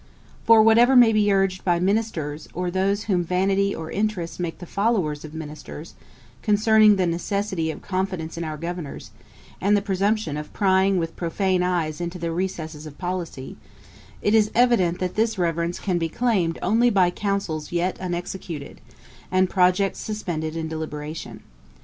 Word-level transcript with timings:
For, 0.45 0.63
whatever 0.63 0.95
may 0.95 1.13
be 1.13 1.31
urged 1.31 1.63
by 1.63 1.79
Ministers, 1.79 2.49
or 2.55 2.71
those 2.71 3.03
whom 3.03 3.23
vanity 3.23 3.75
or 3.75 3.91
interest 3.91 4.39
make 4.39 4.57
the 4.57 4.65
followers 4.65 5.23
of 5.23 5.35
ministers, 5.35 5.93
concerning 6.41 6.95
the 6.95 7.05
necessity 7.05 7.69
of 7.69 7.83
confidence 7.83 8.35
in 8.35 8.43
our 8.43 8.57
governours, 8.57 9.11
and 9.61 9.77
the 9.77 9.81
presumption 9.83 10.37
of 10.37 10.51
prying 10.53 10.97
with 10.97 11.15
profane 11.15 11.61
eyes 11.61 12.01
into 12.01 12.17
the 12.17 12.31
recesses 12.31 12.87
of 12.87 12.97
policy, 12.97 13.57
it 14.23 14.33
is 14.33 14.49
evident 14.55 14.97
that 14.97 15.13
this 15.13 15.37
reverence 15.37 15.77
can 15.79 15.99
be 15.99 16.09
claimed 16.09 16.57
only 16.63 16.89
by 16.89 17.11
counsels 17.11 17.71
yet 17.71 17.99
unexecuted, 18.01 18.81
and 19.31 19.51
projects 19.51 19.99
suspended 19.99 20.55
in 20.55 20.67
deliberation. 20.67 21.41